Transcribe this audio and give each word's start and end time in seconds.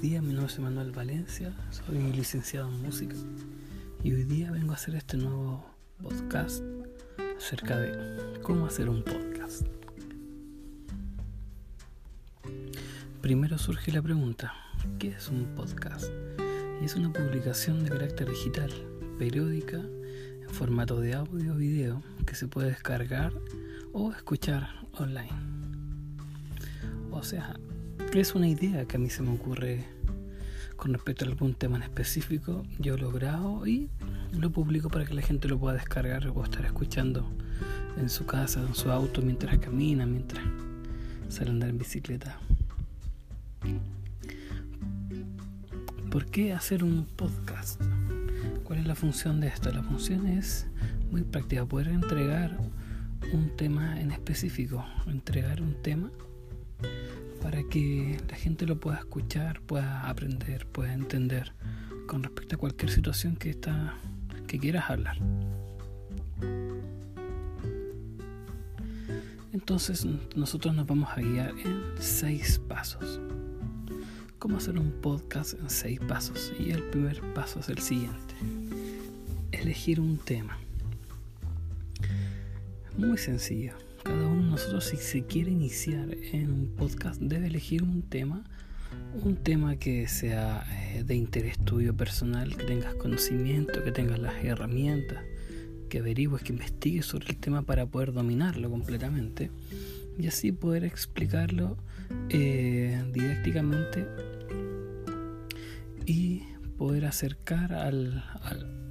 días, 0.00 0.22
mi 0.22 0.32
nombre 0.32 0.50
es 0.50 0.58
Manuel 0.58 0.92
Valencia, 0.92 1.52
soy 1.70 1.98
licenciado 2.12 2.68
en 2.70 2.80
música 2.80 3.14
y 4.02 4.14
hoy 4.14 4.24
día 4.24 4.50
vengo 4.50 4.72
a 4.72 4.76
hacer 4.76 4.94
este 4.94 5.18
nuevo 5.18 5.62
podcast 6.02 6.64
acerca 7.36 7.78
de 7.78 8.40
cómo 8.40 8.64
hacer 8.64 8.88
un 8.88 9.02
podcast. 9.02 9.66
Primero 13.20 13.58
surge 13.58 13.92
la 13.92 14.00
pregunta, 14.00 14.54
¿qué 14.98 15.08
es 15.08 15.28
un 15.28 15.54
podcast? 15.54 16.06
Y 16.80 16.86
es 16.86 16.94
una 16.94 17.12
publicación 17.12 17.84
de 17.84 17.90
carácter 17.90 18.30
digital, 18.30 18.72
periódica, 19.18 19.76
en 19.76 20.48
formato 20.48 20.98
de 20.98 21.12
audio 21.12 21.52
o 21.52 21.56
video 21.56 22.02
que 22.26 22.34
se 22.34 22.48
puede 22.48 22.68
descargar 22.68 23.34
o 23.92 24.12
escuchar 24.12 24.70
online. 24.92 25.28
O 27.10 27.22
sea, 27.22 27.54
es 28.18 28.34
una 28.34 28.48
idea 28.48 28.86
que 28.86 28.96
a 28.96 28.98
mí 28.98 29.08
se 29.08 29.22
me 29.22 29.30
ocurre 29.30 29.84
con 30.76 30.92
respecto 30.92 31.24
a 31.24 31.28
algún 31.28 31.54
tema 31.54 31.76
en 31.76 31.84
específico. 31.84 32.64
Yo 32.80 32.96
lo 32.96 33.12
grabo 33.12 33.66
y 33.66 33.88
lo 34.32 34.50
publico 34.50 34.88
para 34.90 35.04
que 35.04 35.14
la 35.14 35.22
gente 35.22 35.46
lo 35.46 35.58
pueda 35.58 35.74
descargar 35.74 36.26
o 36.26 36.42
estar 36.42 36.64
escuchando 36.64 37.30
en 37.96 38.10
su 38.10 38.26
casa, 38.26 38.60
en 38.66 38.74
su 38.74 38.90
auto, 38.90 39.22
mientras 39.22 39.56
camina, 39.58 40.06
mientras 40.06 40.42
sale 41.28 41.50
a 41.50 41.52
andar 41.52 41.70
en 41.70 41.78
bicicleta. 41.78 42.40
¿Por 46.10 46.26
qué 46.26 46.52
hacer 46.52 46.82
un 46.82 47.06
podcast? 47.16 47.80
¿Cuál 48.64 48.80
es 48.80 48.86
la 48.86 48.96
función 48.96 49.40
de 49.40 49.46
esto? 49.46 49.70
La 49.70 49.84
función 49.84 50.26
es 50.26 50.66
muy 51.12 51.22
práctica, 51.22 51.64
poder 51.64 51.88
entregar 51.88 52.58
un 53.32 53.56
tema 53.56 54.00
en 54.00 54.10
específico, 54.10 54.84
entregar 55.06 55.62
un 55.62 55.80
tema 55.80 56.10
para 57.40 57.62
que 57.64 58.18
la 58.28 58.36
gente 58.36 58.66
lo 58.66 58.78
pueda 58.78 58.98
escuchar, 58.98 59.60
pueda 59.62 60.08
aprender, 60.08 60.66
pueda 60.66 60.92
entender 60.92 61.52
con 62.06 62.22
respecto 62.22 62.56
a 62.56 62.58
cualquier 62.58 62.90
situación 62.90 63.36
que 63.36 63.50
está 63.50 63.94
que 64.46 64.58
quieras 64.58 64.90
hablar. 64.90 65.16
Entonces 69.52 70.06
nosotros 70.34 70.74
nos 70.74 70.86
vamos 70.86 71.08
a 71.10 71.20
guiar 71.20 71.50
en 71.58 71.82
seis 71.98 72.58
pasos. 72.58 73.20
¿Cómo 74.38 74.56
hacer 74.56 74.78
un 74.78 74.90
podcast 74.90 75.54
en 75.54 75.68
seis 75.68 76.00
pasos? 76.00 76.52
Y 76.58 76.70
el 76.70 76.82
primer 76.84 77.20
paso 77.34 77.60
es 77.60 77.68
el 77.68 77.78
siguiente. 77.78 78.34
Elegir 79.52 80.00
un 80.00 80.18
tema. 80.18 80.58
Muy 82.96 83.18
sencillo 83.18 83.89
nosotros 84.50 84.84
si 84.84 84.96
se 84.96 85.22
quiere 85.22 85.52
iniciar 85.52 86.08
en 86.32 86.50
un 86.50 86.66
podcast 86.76 87.20
debe 87.20 87.46
elegir 87.46 87.84
un 87.84 88.02
tema, 88.02 88.42
un 89.22 89.36
tema 89.36 89.76
que 89.76 90.08
sea 90.08 90.64
eh, 90.92 91.04
de 91.04 91.14
interés 91.14 91.56
tuyo 91.58 91.94
personal, 91.96 92.56
que 92.56 92.64
tengas 92.64 92.94
conocimiento, 92.96 93.84
que 93.84 93.92
tengas 93.92 94.18
las 94.18 94.44
herramientas, 94.44 95.22
que 95.88 96.00
averigües, 96.00 96.42
que 96.42 96.52
investigues 96.52 97.06
sobre 97.06 97.28
el 97.28 97.36
tema 97.36 97.62
para 97.62 97.86
poder 97.86 98.12
dominarlo 98.12 98.68
completamente 98.68 99.52
y 100.18 100.26
así 100.26 100.50
poder 100.50 100.84
explicarlo 100.84 101.76
eh, 102.28 103.04
didácticamente 103.12 104.04
y 106.06 106.42
poder 106.80 107.04
acercar 107.04 107.74
al 107.74 108.24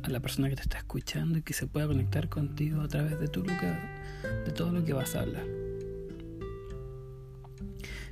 a 0.03 0.09
la 0.09 0.19
persona 0.19 0.49
que 0.49 0.55
te 0.55 0.61
está 0.61 0.77
escuchando 0.77 1.39
y 1.39 1.41
que 1.41 1.53
se 1.53 1.67
pueda 1.67 1.87
conectar 1.87 2.29
contigo 2.29 2.81
a 2.81 2.87
través 2.87 3.19
de, 3.19 3.27
tu 3.27 3.43
de 3.43 4.51
todo 4.55 4.71
lo 4.71 4.83
que 4.83 4.93
vas 4.93 5.15
a 5.15 5.21
hablar. 5.21 5.45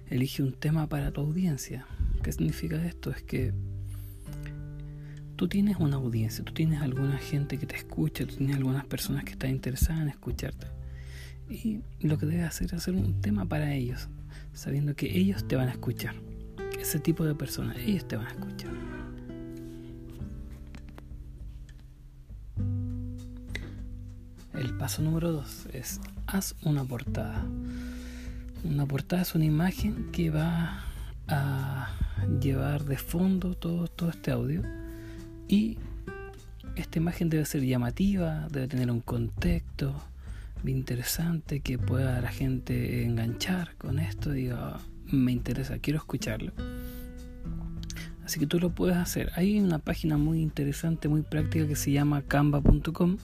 Elige 0.10 0.42
un 0.42 0.54
tema 0.54 0.88
para 0.88 1.12
tu 1.12 1.22
audiencia. 1.22 1.86
¿Qué 2.24 2.32
significa 2.32 2.84
esto? 2.86 3.12
Es 3.12 3.22
que 3.22 3.54
tú 5.36 5.48
tienes 5.48 5.78
una 5.78 5.98
audiencia, 5.98 6.44
tú 6.44 6.54
tienes 6.54 6.82
alguna 6.82 7.18
gente 7.18 7.58
que 7.58 7.66
te 7.66 7.76
escucha, 7.76 8.26
tú 8.26 8.36
tienes 8.36 8.56
algunas 8.56 8.86
personas 8.86 9.26
que 9.26 9.32
están 9.34 9.52
interesadas 9.52 10.02
en 10.02 10.10
escucharte. 10.10 10.68
Y 11.50 11.82
lo 12.02 12.18
que 12.18 12.26
debes 12.26 12.46
hacer 12.46 12.68
es 12.68 12.74
hacer 12.74 12.96
un 12.96 13.22
tema 13.22 13.46
para 13.46 13.74
ellos, 13.74 14.10
sabiendo 14.54 14.96
que 14.96 15.18
ellos 15.18 15.48
te 15.48 15.56
van 15.56 15.68
a 15.68 15.72
escuchar. 15.72 16.16
Ese 16.80 17.00
tipo 17.00 17.26
de 17.26 17.36
personas, 17.36 17.78
ellos 17.78 18.08
te 18.08 18.18
van 18.18 18.28
a 18.28 18.32
escuchar. 18.32 18.87
Paso 24.78 25.02
número 25.02 25.32
dos 25.32 25.66
es 25.74 26.00
haz 26.28 26.56
una 26.62 26.84
portada. 26.84 27.44
Una 28.64 28.86
portada 28.86 29.22
es 29.22 29.36
una 29.36 29.46
imagen 29.46 30.12
que 30.12 30.30
va 30.30 30.84
a 31.28 31.90
llevar 32.42 32.86
de 32.86 32.98
fondo 32.98 33.56
todo, 33.56 33.88
todo 33.88 34.10
este 34.10 34.32
audio 34.32 34.62
y 35.48 35.78
esta 36.76 37.00
imagen 37.00 37.30
debe 37.30 37.46
ser 37.46 37.64
llamativa, 37.64 38.48
debe 38.52 38.68
tener 38.68 38.92
un 38.92 39.02
contexto 39.02 39.96
interesante 40.66 41.62
que 41.62 41.78
pueda 41.78 42.20
la 42.22 42.30
gente 42.30 43.04
enganchar 43.04 43.76
con 43.78 44.00
esto 44.00 44.32
diga, 44.32 44.80
me 45.06 45.32
interesa, 45.32 45.80
quiero 45.80 46.00
escucharlo. 46.00 46.52
Así 48.26 48.40
que 48.40 48.48
tú 48.48 48.60
lo 48.60 48.72
puedes 48.72 48.98
hacer. 48.98 49.32
Hay 49.36 49.58
una 49.60 49.80
página 49.80 50.18
muy 50.18 50.42
interesante, 50.42 51.08
muy 51.08 51.22
práctica 51.22 51.66
que 51.66 51.78
se 51.78 51.92
llama 51.92 52.24
canva.com 52.24 53.18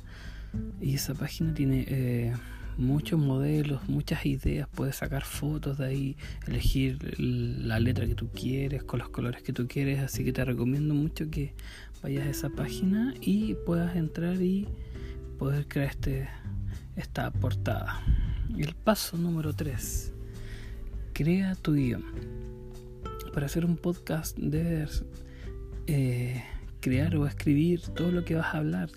y 0.81 0.95
esa 0.95 1.13
página 1.13 1.53
tiene 1.53 1.85
eh, 1.87 2.33
muchos 2.77 3.19
modelos, 3.19 3.87
muchas 3.87 4.25
ideas, 4.25 4.67
puedes 4.73 4.97
sacar 4.97 5.23
fotos 5.23 5.77
de 5.77 5.85
ahí, 5.85 6.17
elegir 6.47 7.15
la 7.19 7.79
letra 7.79 8.05
que 8.05 8.15
tú 8.15 8.29
quieres, 8.29 8.83
con 8.83 8.99
los 8.99 9.09
colores 9.09 9.43
que 9.43 9.53
tú 9.53 9.67
quieres, 9.67 9.99
así 9.99 10.23
que 10.23 10.33
te 10.33 10.43
recomiendo 10.43 10.93
mucho 10.93 11.29
que 11.29 11.53
vayas 12.01 12.27
a 12.27 12.29
esa 12.29 12.49
página 12.49 13.13
y 13.21 13.55
puedas 13.65 13.95
entrar 13.95 14.41
y 14.41 14.67
poder 15.37 15.67
crear 15.67 15.89
este, 15.89 16.29
esta 16.95 17.31
portada. 17.31 18.01
El 18.57 18.75
paso 18.75 19.17
número 19.17 19.53
3, 19.53 20.13
crea 21.13 21.55
tu 21.55 21.73
guion. 21.73 22.03
Para 23.33 23.47
hacer 23.47 23.65
un 23.65 23.77
podcast 23.77 24.37
debes 24.37 25.03
eh, 25.87 26.43
crear 26.81 27.15
o 27.15 27.25
escribir 27.25 27.81
todo 27.81 28.11
lo 28.11 28.23
que 28.23 28.35
vas 28.35 28.53
a 28.53 28.59
hablar 28.59 28.89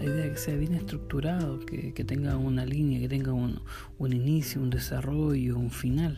la 0.00 0.06
idea 0.06 0.32
que 0.32 0.38
sea 0.38 0.56
bien 0.56 0.74
estructurado, 0.74 1.60
que, 1.60 1.92
tenga 2.04 2.36
una 2.38 2.64
línea, 2.64 2.98
que 3.00 3.08
tenga 3.08 3.32
un, 3.34 3.60
inicio, 3.98 4.62
un 4.62 4.70
desarrollo, 4.70 5.58
un 5.58 5.70
final, 5.70 6.16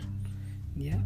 ¿ya? 0.77 1.05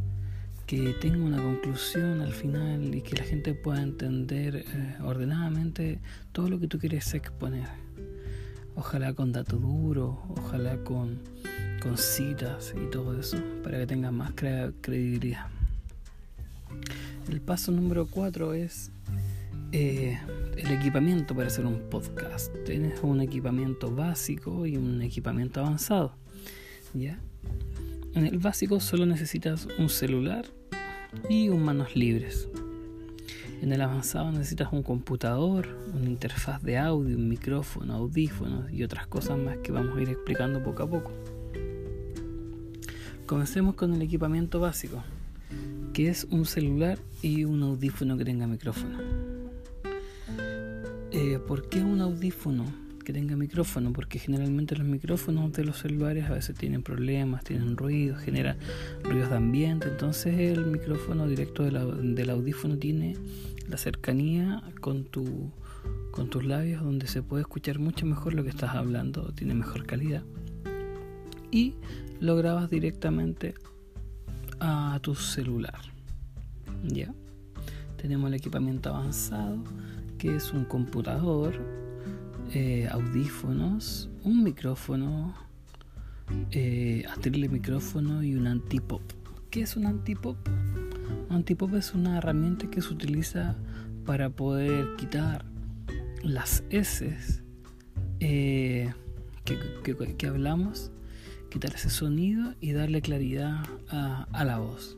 que 0.67 0.93
tenga 1.01 1.25
una 1.25 1.43
conclusión 1.43 2.21
al 2.21 2.33
final 2.33 2.95
y 2.95 3.01
que 3.01 3.17
la 3.17 3.25
gente 3.25 3.55
pueda 3.55 3.83
entender 3.83 4.57
eh, 4.57 4.97
ordenadamente 5.03 6.01
todo 6.33 6.51
lo 6.51 6.61
que 6.61 6.69
tú 6.69 6.79
quieres 6.79 7.15
exponer. 7.15 7.69
Ojalá 8.75 9.15
con 9.15 9.33
datos 9.33 9.59
duros, 9.63 10.17
ojalá 10.29 10.77
con, 10.85 11.21
con 11.83 11.97
citas 11.97 12.75
y 12.77 12.91
todo 12.91 13.19
eso, 13.19 13.39
para 13.65 13.79
que 13.79 13.87
tenga 13.87 14.11
más 14.11 14.33
credibilidad. 14.35 15.47
El 17.31 17.41
paso 17.41 17.73
número 17.73 18.07
4 18.07 18.53
es 18.53 18.91
eh, 19.73 20.19
el 20.57 20.73
equipamiento 20.73 21.35
para 21.35 21.49
hacer 21.49 21.67
un 21.67 21.81
podcast. 21.91 22.53
Tienes 22.65 23.01
un 23.03 23.21
equipamiento 23.21 23.91
básico 23.91 24.67
y 24.67 24.77
un 24.77 25.03
equipamiento 25.03 25.61
avanzado. 25.61 26.15
¿ya? 26.95 27.19
En 28.15 28.27
el 28.27 28.39
básico 28.39 28.81
solo 28.81 29.05
necesitas 29.05 29.69
un 29.79 29.89
celular 29.89 30.47
y 31.29 31.51
un 31.51 31.63
manos 31.63 31.95
libres. 31.95 32.49
En 33.63 33.73
el 33.73 33.81
avanzado 33.81 34.33
necesitas 34.33 34.73
un 34.73 34.83
computador, 34.83 35.69
una 35.95 36.09
interfaz 36.09 36.63
de 36.63 36.79
audio, 36.79 37.17
un 37.17 37.29
micrófono, 37.29 37.95
audífonos 37.95 38.71
y 38.71 38.83
otras 38.83 39.07
cosas 39.07 39.39
más 39.39 39.59
que 39.59 39.73
vamos 39.73 39.97
a 39.97 40.03
ir 40.03 40.09
explicando 40.09 40.63
poco 40.63 40.83
a 40.83 40.91
poco. 40.91 41.13
Comencemos 43.27 43.75
con 43.75 43.93
el 43.93 44.03
equipamiento 44.03 44.61
básico, 44.61 45.03
que 45.93 46.09
es 46.09 46.25
un 46.31 46.45
celular 46.47 46.99
y 47.23 47.45
un 47.45 47.63
audífono 47.63 48.17
que 48.17 48.25
tenga 48.25 48.47
micrófono. 48.47 48.99
Eh, 51.19 51.39
¿Por 51.39 51.71
qué 51.71 51.83
un 51.83 52.03
audífono 52.03 52.67
que 53.03 53.11
tenga 53.11 53.37
micrófono? 53.37 53.91
Porque 53.91 54.19
generalmente 54.19 54.77
los 54.77 54.87
micrófonos 54.87 55.51
de 55.55 55.65
los 55.65 55.79
celulares 55.79 56.27
a 56.27 56.35
veces 56.35 56.55
tienen 56.59 56.83
problemas, 56.83 57.43
tienen 57.43 57.79
ruidos, 57.79 58.21
generan 58.21 58.59
ruidos 59.03 59.31
de 59.31 59.37
ambiente. 59.37 59.89
Entonces 59.89 60.39
el 60.39 60.67
micrófono 60.67 61.27
directo 61.27 61.63
del 61.63 62.29
audífono 62.29 62.77
tiene 62.77 63.17
la 63.67 63.79
cercanía 63.79 64.63
con, 64.83 65.09
con 66.11 66.29
tus 66.29 66.45
labios 66.45 66.83
donde 66.83 67.07
se 67.07 67.23
puede 67.23 67.41
escuchar 67.41 67.79
mucho 67.79 68.05
mejor 68.05 68.35
lo 68.35 68.43
que 68.43 68.51
estás 68.51 68.75
hablando, 68.75 69.33
tiene 69.33 69.55
mejor 69.55 69.87
calidad. 69.87 70.23
Y 71.51 71.77
lo 72.21 72.37
grabas 72.37 72.69
directamente 72.69 73.55
a 74.61 74.99
tu 75.01 75.15
celular. 75.15 75.81
¿Ya? 76.85 77.15
Tenemos 77.97 78.29
el 78.29 78.35
equipamiento 78.35 78.91
avanzado 78.91 79.65
es 80.29 80.53
un 80.53 80.65
computador, 80.65 81.61
eh, 82.53 82.89
audífonos, 82.91 84.11
un 84.25 84.43
micrófono, 84.43 85.35
eh, 86.51 87.05
micrófono 87.51 88.23
y 88.23 88.35
un 88.35 88.47
antipop. 88.47 89.03
¿Qué 89.51 89.63
es 89.63 89.77
un 89.77 89.87
antipop? 89.87 90.37
Antipop 91.31 91.75
es 91.75 91.95
una 91.95 92.19
herramienta 92.19 92.69
que 92.69 92.81
se 92.81 92.93
utiliza 92.93 93.57
para 94.05 94.31
poder 94.31 94.97
quitar 94.97 95.45
las 96.23 96.65
S 96.71 97.43
eh, 98.21 98.93
que, 99.45 100.27
hablamos, 100.27 100.91
quitar 101.51 101.75
ese 101.75 101.91
sonido 101.91 102.55
y 102.61 102.73
darle 102.73 103.01
claridad 103.03 103.65
a, 103.89 104.45
la 104.45 104.59
voz. 104.59 104.97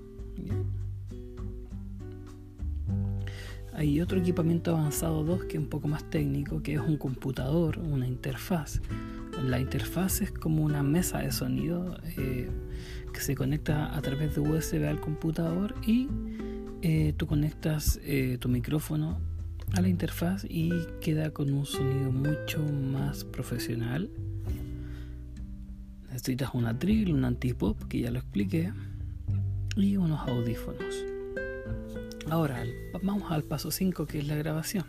Hay 3.78 4.00
otro 4.00 4.18
equipamiento 4.18 4.76
avanzado 4.76 5.22
2 5.22 5.44
que 5.44 5.56
es 5.56 5.62
un 5.62 5.68
poco 5.68 5.86
más 5.86 6.02
técnico, 6.10 6.64
que 6.64 6.74
es 6.74 6.80
un 6.80 6.96
computador, 6.96 7.78
una 7.78 8.08
interfaz. 8.08 8.80
La 9.40 9.60
interfaz 9.60 10.20
es 10.20 10.32
como 10.32 10.64
una 10.64 10.82
mesa 10.82 11.18
de 11.18 11.30
sonido 11.30 11.96
eh, 12.16 12.50
que 13.12 13.20
se 13.20 13.36
conecta 13.36 13.96
a 13.96 14.02
través 14.02 14.34
de 14.34 14.40
USB 14.40 14.84
al 14.84 15.00
computador 15.00 15.76
y 15.86 16.08
eh, 16.82 17.14
tú 17.16 17.28
conectas 17.28 18.00
eh, 18.02 18.36
tu 18.40 18.48
micrófono 18.48 19.20
a 19.74 19.80
la 19.80 19.86
interfaz 19.86 20.44
y 20.48 20.72
queda 21.00 21.30
con 21.30 21.52
un 21.52 21.64
sonido 21.64 22.10
mucho 22.10 22.60
más 22.60 23.22
profesional. 23.22 24.10
Necesitas 26.08 26.50
una 26.52 26.72
drill, 26.72 27.14
un 27.14 27.24
antipop, 27.24 27.80
que 27.84 28.00
ya 28.00 28.10
lo 28.10 28.18
expliqué, 28.18 28.72
y 29.76 29.96
unos 29.96 30.28
audífonos. 30.28 30.96
Ahora, 32.30 32.62
vamos 33.02 33.32
al 33.32 33.42
paso 33.42 33.70
5 33.70 34.04
que 34.04 34.18
es 34.18 34.26
la 34.26 34.36
grabación. 34.36 34.84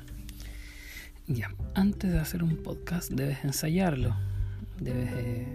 Ya, 1.25 1.55
antes 1.73 2.11
de 2.11 2.19
hacer 2.19 2.43
un 2.43 2.57
podcast 2.57 3.11
debes 3.11 3.45
ensayarlo, 3.45 4.13
debes 4.81 5.09
eh, 5.13 5.47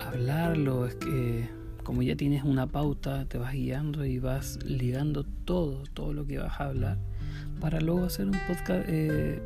hablarlo, 0.00 0.86
es 0.86 0.94
que 0.94 1.48
como 1.82 2.02
ya 2.02 2.14
tienes 2.14 2.44
una 2.44 2.68
pauta, 2.68 3.24
te 3.24 3.36
vas 3.36 3.52
guiando 3.52 4.04
y 4.04 4.20
vas 4.20 4.62
ligando 4.64 5.24
todo, 5.24 5.82
todo 5.92 6.12
lo 6.12 6.24
que 6.24 6.38
vas 6.38 6.60
a 6.60 6.66
hablar, 6.66 6.98
para 7.60 7.80
luego 7.80 8.04
hacer 8.04 8.26
un 8.26 8.38
podcast 8.46 8.86
eh, 8.88 9.42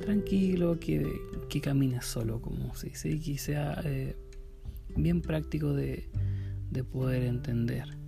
tranquilo, 0.00 0.80
que, 0.80 1.12
que 1.50 1.60
camines 1.60 2.06
solo, 2.06 2.40
como 2.40 2.74
se 2.74 2.88
dice, 2.88 3.10
y 3.10 3.20
que 3.20 3.36
sea 3.36 3.82
eh, 3.84 4.16
bien 4.96 5.20
práctico 5.20 5.74
de, 5.74 6.08
de 6.70 6.84
poder 6.84 7.24
entender, 7.24 7.98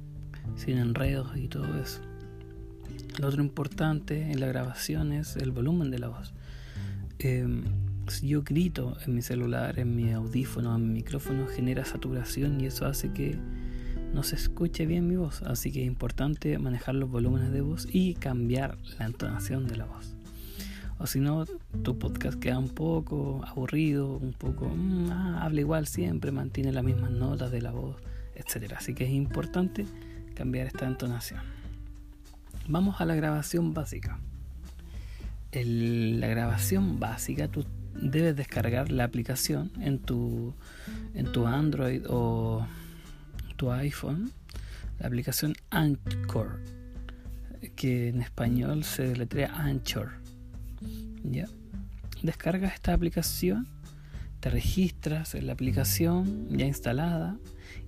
sin 0.56 0.79
enredos 0.79 1.37
y 1.37 1.49
todo 1.49 1.79
eso. 1.79 2.00
Lo 3.19 3.29
otro 3.29 3.43
importante 3.43 4.33
en 4.33 4.41
la 4.41 4.47
grabación 4.47 5.13
es 5.13 5.37
el 5.37 5.53
volumen 5.53 5.91
de 5.91 5.99
la 5.99 6.09
voz. 6.09 6.35
Em, 7.21 7.63
si 8.09 8.29
yo 8.29 8.43
grito 8.43 8.97
en 9.07 9.15
mi 9.15 9.23
celular, 9.23 9.79
en 9.79 9.95
mi 9.95 10.13
audífono, 10.13 10.75
en 10.75 10.89
mi 10.89 10.95
micrófono, 10.95 11.47
genera 11.47 11.85
saturación 11.85 12.61
y 12.61 12.67
eso 12.67 12.87
hace 12.87 13.13
que 13.13 13.39
no 14.13 14.23
se 14.23 14.35
escuche 14.37 14.85
bien 14.87 15.07
mi 15.07 15.17
voz. 15.17 15.43
Así 15.43 15.71
que 15.71 15.83
es 15.83 15.87
importante 15.87 16.59
manejar 16.59 16.97
los 16.97 17.09
volúmenes 17.09 17.53
de 17.53 17.61
voz 17.61 17.87
y 17.91 18.15
cambiar 18.15 18.79
la 18.99 19.07
entonación 19.07 19.69
de 19.69 19.77
la 19.77 19.87
voz. 19.87 20.17
O 20.99 21.07
si 21.07 21.21
no, 21.21 21.45
tu 21.83 21.99
podcast 21.99 22.39
queda 22.39 22.59
un 22.59 22.69
poco 22.69 23.43
aburrido, 23.47 24.17
un 24.17 24.33
poco 24.33 24.69
mm, 24.69 25.11
ah, 25.11 25.45
habla 25.45 25.61
igual 25.61 25.87
siempre, 25.87 26.31
mantiene 26.31 26.73
las 26.73 26.85
mismas 26.85 27.11
notas 27.11 27.51
de 27.51 27.63
la 27.63 27.73
voz, 27.73 27.97
etc. 28.35 28.75
Así 28.77 28.95
que 28.95 29.05
es 29.05 29.11
importante 29.11 29.87
cambiar 30.35 30.67
esta 30.67 30.87
entonación. 30.87 31.41
Vamos 32.67 33.01
a 33.01 33.05
la 33.05 33.15
grabación 33.15 33.75
básica. 33.75 34.19
la 35.53 36.27
grabación 36.27 36.99
básica, 36.99 37.47
tú 37.49 37.67
debes 37.95 38.35
descargar 38.37 38.91
la 38.91 39.05
aplicación 39.05 39.71
en 39.81 39.99
tu, 39.99 40.55
en 41.15 41.31
tu 41.31 41.47
Android 41.47 42.03
o 42.09 42.67
tu 43.57 43.71
iPhone, 43.71 44.33
la 44.99 45.07
aplicación 45.07 45.55
Anchor, 45.71 46.59
que 47.77 48.09
en 48.09 48.23
español 48.23 48.83
se 48.85 49.09
deletrea 49.09 49.53
Anchor. 49.55 50.13
¿Ya? 51.23 51.47
Descargas 52.23 52.75
esta 52.75 52.95
aplicación, 52.95 53.69
te 54.41 54.49
registras 54.49 55.35
en 55.35 55.47
la 55.47 55.53
aplicación 55.53 56.49
ya 56.49 56.65
instalada 56.65 57.37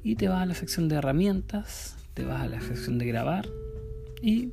y 0.05 0.17
te 0.17 0.28
vas 0.28 0.43
a 0.43 0.46
la 0.46 0.55
sección 0.55 0.88
de 0.88 0.96
herramientas, 0.96 1.96
te 2.12 2.25
vas 2.25 2.43
a 2.43 2.46
la 2.46 2.61
sección 2.61 2.99
de 2.99 3.06
grabar 3.06 3.46
y 4.23 4.50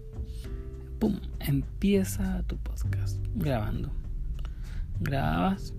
Empieza 1.39 2.43
tu 2.47 2.57
podcast 2.57 3.17
grabando. 3.35 3.91
Grabas. 4.99 5.73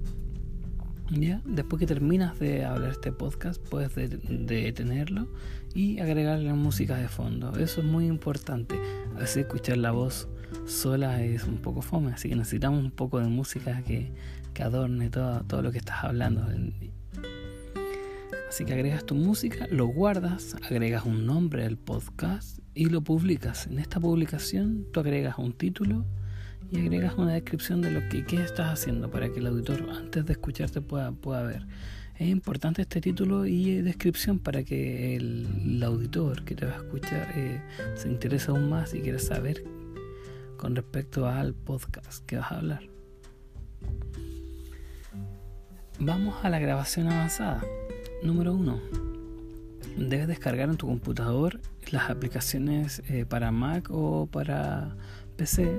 ¿Ya? 1.10 1.40
Después 1.44 1.80
que 1.80 1.86
terminas 1.86 2.38
de 2.38 2.64
hablar 2.64 2.90
este 2.90 3.12
podcast, 3.12 3.62
puedes 3.68 3.94
detenerlo 3.94 5.28
y 5.74 5.98
agregarle 6.00 6.52
música 6.54 6.96
de 6.96 7.08
fondo. 7.08 7.56
Eso 7.58 7.80
es 7.80 7.86
muy 7.86 8.06
importante. 8.06 8.76
A 9.14 9.20
veces 9.20 9.38
escuchar 9.38 9.78
la 9.78 9.92
voz 9.92 10.28
sola 10.66 11.22
es 11.22 11.44
un 11.44 11.58
poco 11.58 11.82
fome, 11.82 12.12
así 12.12 12.28
que 12.28 12.36
necesitamos 12.36 12.82
un 12.82 12.90
poco 12.90 13.20
de 13.20 13.28
música 13.28 13.82
que, 13.82 14.12
que 14.54 14.62
adorne 14.62 15.10
todo, 15.10 15.42
todo 15.44 15.62
lo 15.62 15.72
que 15.72 15.78
estás 15.78 16.04
hablando. 16.04 16.46
Así 18.54 18.64
que 18.64 18.74
agregas 18.74 19.04
tu 19.04 19.16
música, 19.16 19.66
lo 19.68 19.86
guardas, 19.86 20.54
agregas 20.62 21.04
un 21.04 21.26
nombre 21.26 21.64
del 21.64 21.76
podcast 21.76 22.60
y 22.72 22.84
lo 22.84 23.00
publicas. 23.00 23.66
En 23.66 23.80
esta 23.80 23.98
publicación 23.98 24.86
tú 24.92 25.00
agregas 25.00 25.38
un 25.38 25.54
título 25.54 26.04
y 26.70 26.78
agregas 26.78 27.14
una 27.18 27.32
descripción 27.32 27.82
de 27.82 27.90
lo 27.90 28.08
que 28.08 28.24
estás 28.36 28.72
haciendo 28.72 29.10
para 29.10 29.32
que 29.32 29.40
el 29.40 29.48
auditor 29.48 29.90
antes 29.90 30.24
de 30.24 30.34
escucharte 30.34 30.80
pueda, 30.80 31.10
pueda 31.10 31.42
ver. 31.42 31.66
Es 32.14 32.28
importante 32.28 32.82
este 32.82 33.00
título 33.00 33.44
y 33.44 33.82
descripción 33.82 34.38
para 34.38 34.62
que 34.62 35.16
el, 35.16 35.82
auditor 35.82 36.44
que 36.44 36.54
te 36.54 36.66
va 36.66 36.74
a 36.74 36.76
escuchar 36.76 37.32
eh, 37.34 37.60
se 37.96 38.08
interese 38.08 38.52
aún 38.52 38.70
más 38.70 38.94
y 38.94 39.00
quiera 39.00 39.18
saber 39.18 39.64
con 40.58 40.76
respecto 40.76 41.26
al 41.26 41.54
podcast 41.54 42.24
que 42.24 42.36
vas 42.36 42.52
a 42.52 42.58
hablar. 42.58 42.82
Vamos 45.98 46.36
a 46.44 46.50
la 46.50 46.60
grabación 46.60 47.08
avanzada. 47.08 47.60
Número 48.24 48.54
1. 48.54 48.80
Debes 49.98 50.26
descargar 50.26 50.70
en 50.70 50.78
tu 50.78 50.86
computador 50.86 51.60
las 51.90 52.08
aplicaciones 52.08 53.02
eh, 53.10 53.26
para 53.26 53.52
Mac 53.52 53.90
o 53.90 54.26
para 54.32 54.96
PC, 55.36 55.70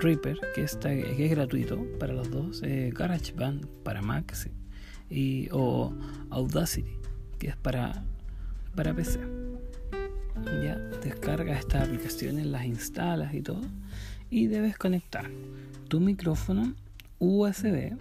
Reaper, 0.00 0.40
que, 0.56 0.64
está, 0.64 0.88
que 0.88 1.24
es 1.24 1.30
gratuito 1.30 1.86
para 2.00 2.12
los 2.12 2.28
dos, 2.32 2.62
eh, 2.64 2.90
GarageBand 2.92 3.66
para 3.84 4.02
Mac 4.02 4.34
y, 5.08 5.48
o 5.52 5.94
Audacity, 6.30 6.96
que 7.38 7.50
es 7.50 7.56
para, 7.56 8.02
para 8.74 8.92
PC. 8.92 9.20
Ya 10.64 10.74
descargas 11.00 11.60
estas 11.60 11.84
aplicaciones, 11.84 12.44
las 12.46 12.64
instalas 12.64 13.32
y 13.34 13.40
todo, 13.40 13.62
y 14.30 14.48
debes 14.48 14.76
conectar 14.76 15.30
tu 15.86 16.00
micrófono 16.00 16.74
USB 17.20 17.92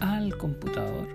al 0.00 0.36
computador. 0.36 1.08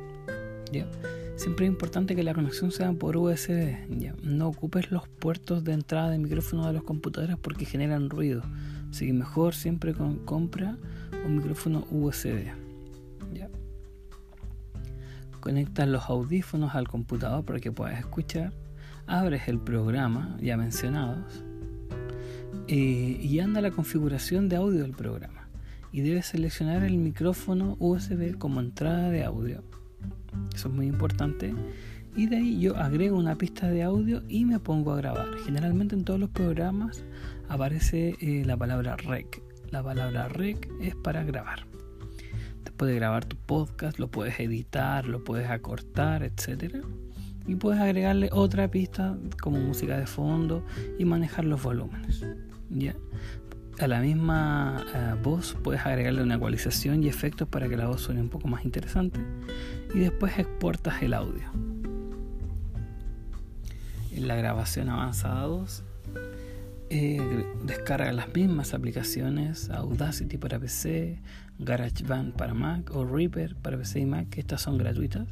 ¿ya? 0.71 0.87
Siempre 1.35 1.65
es 1.65 1.71
importante 1.71 2.15
que 2.15 2.23
la 2.23 2.33
conexión 2.33 2.71
sea 2.71 2.93
por 2.93 3.17
USB. 3.17 3.75
No 4.21 4.47
ocupes 4.47 4.91
los 4.91 5.07
puertos 5.07 5.63
de 5.63 5.73
entrada 5.73 6.11
de 6.11 6.19
micrófono 6.19 6.67
de 6.67 6.73
los 6.73 6.83
computadores 6.83 7.37
porque 7.37 7.65
generan 7.65 8.09
ruido. 8.09 8.43
Así 8.91 9.07
que 9.07 9.13
mejor 9.13 9.55
siempre 9.55 9.95
compra 10.25 10.77
un 11.25 11.37
micrófono 11.37 11.87
USB. 11.89 12.45
¿ya? 13.33 13.49
Conectas 15.39 15.87
los 15.87 16.03
audífonos 16.07 16.75
al 16.75 16.87
computador 16.87 17.43
para 17.43 17.59
que 17.59 17.71
puedas 17.71 17.99
escuchar. 17.99 18.53
Abres 19.07 19.47
el 19.47 19.59
programa 19.59 20.37
ya 20.39 20.55
mencionados 20.55 21.43
y 22.67 23.39
anda 23.39 23.59
la 23.59 23.71
configuración 23.71 24.49
de 24.49 24.55
audio 24.55 24.81
del 24.83 24.91
programa. 24.91 25.49
Y 25.91 26.01
debes 26.01 26.27
seleccionar 26.27 26.83
el 26.83 26.97
micrófono 26.97 27.75
USB 27.79 28.37
como 28.37 28.61
entrada 28.61 29.09
de 29.09 29.23
audio 29.23 29.63
eso 30.53 30.67
es 30.67 30.74
muy 30.74 30.88
importante. 30.88 31.53
Y 32.15 32.27
de 32.27 32.38
ahí 32.38 32.60
yo 32.60 32.77
agrego 32.77 33.17
una 33.17 33.36
pista 33.36 33.69
de 33.69 33.81
audio 33.83 34.22
y 34.27 34.45
me 34.45 34.60
pongo 34.60 34.93
a 34.93 34.98
grabar. 34.98 35.27
Generalmente 35.45 35.95
en 35.95 36.03
todos 36.03 36.19
los 36.19 36.29
programas 36.29 37.03
aparece 37.50 38.15
eh, 38.19 38.43
la 38.45 38.55
palabra 38.55 38.95
rec. 38.98 39.41
La 39.72 39.81
palabra 39.81 40.27
rec 40.27 40.69
es 40.79 40.95
para 40.95 41.24
grabar. 41.24 41.65
Después 42.63 42.91
de 42.91 42.95
grabar 42.95 43.25
tu 43.25 43.36
podcast, 43.36 43.98
lo 43.98 44.10
puedes 44.10 44.39
editar, 44.39 45.07
lo 45.07 45.24
puedes 45.24 45.50
acortar, 45.50 46.24
etc. 46.24 46.83
Y 47.48 47.55
puedes 47.55 47.81
agregarle 47.81 48.29
otra 48.31 48.69
pista 48.69 49.17
como 49.41 49.57
música 49.60 49.98
de 49.98 50.05
fondo 50.05 50.63
y 51.00 51.05
manejar 51.05 51.45
los 51.45 51.63
volúmenes. 51.63 52.24
¿ya? 52.69 52.95
A 53.79 53.87
la 53.87 53.99
misma 54.01 54.85
eh, 54.93 55.15
voz 55.21 55.57
puedes 55.63 55.85
agregarle 55.85 56.21
una 56.21 56.35
ecualización 56.35 57.03
y 57.03 57.07
efectos 57.07 57.47
para 57.47 57.67
que 57.67 57.75
la 57.75 57.87
voz 57.87 58.01
suene 58.01 58.21
un 58.21 58.29
poco 58.29 58.47
más 58.47 58.63
interesante. 58.65 59.19
Y 59.93 59.99
después 59.99 60.37
exportas 60.37 61.01
el 61.01 61.13
audio. 61.13 61.51
En 64.11 64.27
la 64.27 64.35
grabación 64.35 64.89
avanzada 64.89 65.41
2 65.41 65.83
eh, 66.91 67.45
descarga 67.63 68.11
las 68.13 68.31
mismas 68.33 68.75
aplicaciones 68.75 69.71
Audacity 69.71 70.37
para 70.37 70.59
PC, 70.59 71.19
GarageBand 71.57 72.33
para 72.33 72.53
Mac 72.53 72.91
o 72.95 73.03
Reaper 73.03 73.55
para 73.55 73.77
PC 73.77 74.01
y 74.01 74.05
Mac, 74.05 74.29
que 74.29 74.41
estas 74.41 74.61
son 74.61 74.77
gratuitas, 74.77 75.27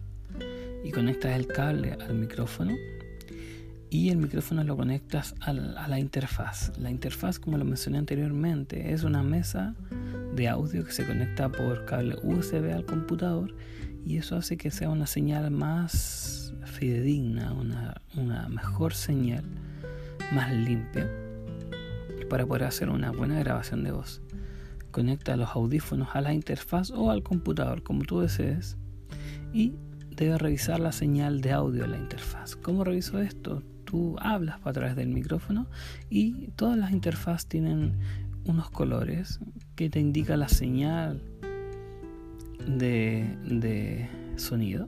y 0.84 0.90
conectas 0.90 1.36
el 1.36 1.46
cable 1.46 1.94
al 1.94 2.16
micrófono 2.16 2.74
y 3.92 4.10
el 4.10 4.18
micrófono 4.18 4.64
lo 4.64 4.78
conectas 4.78 5.36
a 5.42 5.52
la 5.52 6.00
interfaz. 6.00 6.72
La 6.80 6.90
interfaz, 6.90 7.40
como 7.40 7.58
lo 7.58 7.66
mencioné 7.66 7.98
anteriormente, 7.98 8.94
es 8.94 9.04
una 9.04 9.22
mesa 9.22 9.76
de 10.34 10.48
audio 10.48 10.86
que 10.86 10.94
se 10.94 11.06
conecta 11.06 11.50
por 11.50 11.84
cable 11.84 12.16
USB 12.24 12.74
al 12.74 12.86
computador 12.86 13.54
y 14.06 14.16
eso 14.16 14.38
hace 14.38 14.56
que 14.56 14.72
sea 14.72 14.90
una 14.90 15.08
señal 15.08 15.52
más 15.52 16.54
fidedigna, 16.64 17.52
una, 17.52 18.02
una 18.16 18.48
mejor 18.48 18.94
señal, 18.94 19.44
más 20.32 20.54
limpia, 20.54 21.12
para 22.30 22.46
poder 22.46 22.64
hacer 22.64 22.90
una 22.90 23.12
buena 23.12 23.40
grabación 23.40 23.84
de 23.84 23.92
voz. 23.92 24.22
Conecta 24.92 25.36
los 25.36 25.50
audífonos 25.50 26.10
a 26.14 26.22
la 26.22 26.34
interfaz 26.34 26.92
o 26.92 27.12
al 27.12 27.24
computador, 27.24 27.84
como 27.84 28.04
tú 28.04 28.22
desees, 28.22 28.78
y 29.52 29.74
debe 30.22 30.38
revisar 30.38 30.80
la 30.80 30.92
señal 30.92 31.42
de 31.42 31.52
audio 31.52 31.82
de 31.82 31.88
la 31.88 31.98
interfaz. 31.98 32.56
¿Cómo 32.56 32.84
reviso 32.84 33.20
esto? 33.20 33.64
Tú 33.86 34.18
hablas 34.20 34.60
a 34.64 34.72
través 34.72 34.96
del 34.96 35.08
micrófono 35.08 35.66
y 36.12 36.50
todas 36.56 36.78
las 36.78 36.92
interfaces 36.92 37.48
tienen 37.48 37.98
unos 38.46 38.70
colores 38.70 39.40
que 39.76 39.90
te 39.90 40.00
indica 40.00 40.38
la 40.38 40.48
señal 40.48 41.24
de, 42.68 44.08
sonido. 44.36 44.88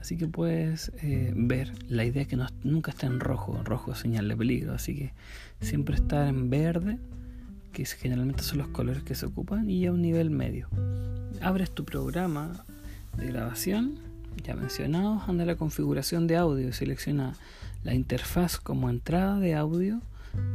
Así 0.00 0.16
que 0.16 0.26
puedes 0.26 0.90
eh, 1.02 1.34
ver, 1.36 1.72
la 1.86 2.06
idea 2.06 2.22
es 2.22 2.28
que 2.28 2.38
nunca 2.64 2.92
esté 2.92 3.04
en 3.04 3.20
rojo, 3.20 3.60
rojo 3.62 3.92
es 3.92 3.98
señal 3.98 4.26
de 4.26 4.36
peligro, 4.38 4.72
así 4.72 4.96
que 4.96 5.12
siempre 5.60 5.96
estar 5.96 6.26
en 6.28 6.48
verde, 6.48 6.98
que 7.72 7.84
generalmente 7.84 8.42
son 8.42 8.58
los 8.58 8.68
colores 8.68 9.02
que 9.02 9.14
se 9.14 9.26
ocupan, 9.26 9.68
y 9.68 9.84
a 9.84 9.92
un 9.92 10.00
nivel 10.00 10.30
medio. 10.30 10.68
Abres 11.42 11.70
tu 11.70 11.84
programa 11.84 12.64
de 13.16 13.26
grabación, 13.26 13.98
ya 14.42 14.54
mencionado, 14.54 15.22
anda 15.26 15.44
la 15.44 15.56
configuración 15.56 16.26
de 16.26 16.36
audio 16.36 16.72
selecciona 16.72 17.34
la 17.84 17.94
interfaz 17.94 18.58
como 18.58 18.88
entrada 18.90 19.38
de 19.38 19.54
audio 19.54 20.00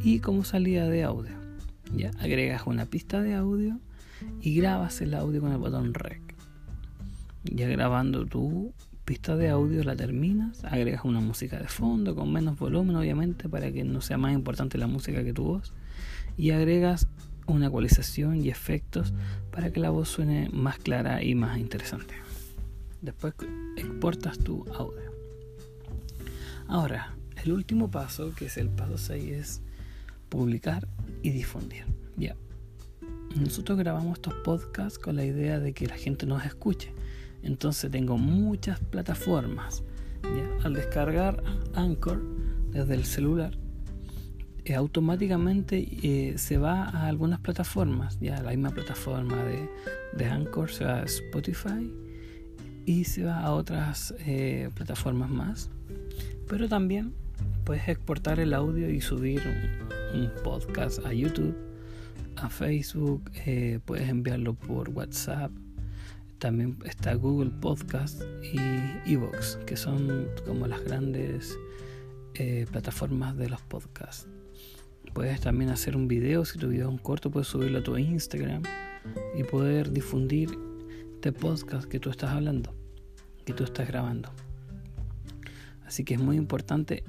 y 0.02 0.20
como 0.20 0.44
salida 0.44 0.88
de 0.88 1.04
audio. 1.04 1.32
Ya 1.94 2.10
agregas 2.18 2.66
una 2.66 2.86
pista 2.86 3.22
de 3.22 3.34
audio 3.34 3.78
y 4.40 4.54
grabas 4.56 5.00
el 5.00 5.14
audio 5.14 5.40
con 5.40 5.52
el 5.52 5.58
botón 5.58 5.94
rec. 5.94 6.20
Ya 7.44 7.68
grabando 7.68 8.26
tu 8.26 8.72
pista 9.04 9.36
de 9.36 9.48
audio 9.48 9.84
la 9.84 9.96
terminas, 9.96 10.64
agregas 10.64 11.04
una 11.04 11.20
música 11.20 11.58
de 11.58 11.68
fondo 11.68 12.14
con 12.14 12.30
menos 12.30 12.58
volumen 12.58 12.96
obviamente 12.96 13.48
para 13.48 13.72
que 13.72 13.84
no 13.84 14.02
sea 14.02 14.18
más 14.18 14.34
importante 14.34 14.76
la 14.76 14.86
música 14.86 15.24
que 15.24 15.32
tu 15.32 15.44
voz 15.44 15.72
y 16.36 16.50
agregas 16.50 17.08
una 17.46 17.68
ecualización 17.68 18.36
y 18.36 18.50
efectos 18.50 19.14
para 19.50 19.72
que 19.72 19.80
la 19.80 19.90
voz 19.90 20.10
suene 20.10 20.50
más 20.52 20.78
clara 20.78 21.22
y 21.22 21.34
más 21.34 21.58
interesante. 21.58 22.14
Después 23.00 23.34
exportas 23.76 24.38
tu 24.38 24.64
audio. 24.74 25.12
Ahora, 26.66 27.14
el 27.44 27.52
último 27.52 27.90
paso, 27.90 28.34
que 28.34 28.46
es 28.46 28.56
el 28.56 28.68
paso 28.68 28.98
6, 28.98 29.32
es 29.32 29.62
publicar 30.28 30.88
y 31.22 31.30
difundir. 31.30 31.84
Ya. 32.16 32.36
Nosotros 33.36 33.78
grabamos 33.78 34.18
estos 34.18 34.34
podcasts 34.44 34.98
con 34.98 35.16
la 35.16 35.24
idea 35.24 35.60
de 35.60 35.72
que 35.72 35.86
la 35.86 35.96
gente 35.96 36.26
nos 36.26 36.44
escuche. 36.44 36.92
Entonces 37.42 37.90
tengo 37.90 38.18
muchas 38.18 38.80
plataformas. 38.80 39.84
¿ya? 40.22 40.64
Al 40.64 40.74
descargar 40.74 41.42
Anchor 41.74 42.20
desde 42.70 42.94
el 42.94 43.04
celular, 43.04 43.56
eh, 44.64 44.74
automáticamente 44.74 45.88
eh, 46.02 46.36
se 46.36 46.58
va 46.58 46.82
a 46.82 47.06
algunas 47.06 47.38
plataformas. 47.38 48.18
Ya 48.20 48.42
la 48.42 48.50
misma 48.50 48.70
plataforma 48.70 49.36
de, 49.44 49.70
de 50.14 50.26
Anchor 50.26 50.70
se 50.70 50.84
va 50.84 50.98
a 50.98 51.04
Spotify 51.04 52.07
y 52.88 53.04
se 53.04 53.22
va 53.22 53.40
a 53.40 53.52
otras 53.52 54.14
eh, 54.20 54.70
plataformas 54.74 55.28
más. 55.28 55.70
Pero 56.48 56.70
también 56.70 57.12
puedes 57.64 57.86
exportar 57.86 58.40
el 58.40 58.54
audio 58.54 58.88
y 58.88 59.02
subir 59.02 59.42
un, 60.14 60.30
podcast 60.42 61.04
a 61.04 61.12
YouTube, 61.12 61.54
a 62.36 62.48
Facebook, 62.48 63.30
eh, 63.44 63.78
puedes 63.84 64.08
enviarlo 64.08 64.54
por 64.54 64.88
WhatsApp. 64.88 65.52
También 66.38 66.78
está 66.86 67.12
Google 67.12 67.50
Podcast 67.60 68.22
y 68.42 68.58
Evox, 69.12 69.58
que 69.66 69.76
son 69.76 70.26
como 70.46 70.66
las 70.66 70.82
grandes 70.82 71.58
eh, 72.36 72.64
plataformas 72.72 73.36
de 73.36 73.50
los 73.50 73.60
podcasts. 73.60 74.26
Puedes 75.12 75.42
también 75.42 75.68
hacer 75.68 75.94
un 75.94 76.08
video, 76.08 76.46
si 76.46 76.58
tu 76.58 76.68
video 76.68 76.86
es 76.86 76.92
un 76.92 76.98
corto, 76.98 77.30
puedes 77.30 77.48
subirlo 77.48 77.80
a 77.80 77.82
tu 77.82 77.98
Instagram 77.98 78.62
y 79.36 79.42
poder 79.42 79.90
difundir 79.90 80.48
este 81.16 81.32
podcast 81.32 81.86
que 81.86 82.00
tú 82.00 82.08
estás 82.08 82.30
hablando 82.30 82.77
tú 83.52 83.64
estás 83.64 83.88
grabando. 83.88 84.30
Así 85.86 86.04
que 86.04 86.14
es 86.14 86.20
muy 86.20 86.36
importante 86.36 87.02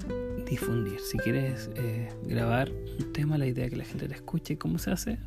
difundir. 0.48 1.00
Si 1.00 1.18
quieres 1.18 1.70
eh, 1.74 2.08
grabar 2.24 2.70
un 2.70 3.12
tema, 3.12 3.36
la 3.36 3.46
idea 3.46 3.66
es 3.66 3.70
que 3.70 3.76
la 3.76 3.84
gente 3.84 4.08
te 4.08 4.14
escuche. 4.14 4.56
¿Cómo 4.56 4.78
se 4.78 4.90
hace? 4.90 5.18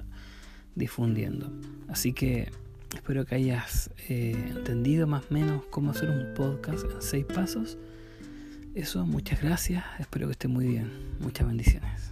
Difundiendo. 0.74 1.51
Así 1.88 2.13
que 2.13 2.51
espero 2.96 3.25
que 3.25 3.36
hayas 3.36 3.91
eh, 4.10 4.32
entendido 4.55 5.05
más 5.05 5.25
o 5.29 5.34
menos 5.34 5.65
cómo 5.70 5.91
hacer 5.91 6.10
un 6.10 6.34
podcast 6.34 6.84
en 6.84 7.01
seis 7.01 7.25
pasos. 7.25 7.77
Eso, 8.74 9.05
muchas 9.05 9.39
gracias. 9.39 9.84
Espero 10.00 10.25
que 10.25 10.32
esté 10.32 10.48
muy 10.48 10.65
bien. 10.65 10.91
Muchas 11.20 11.46
bendiciones. 11.46 12.10